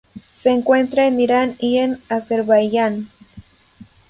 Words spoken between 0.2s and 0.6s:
Se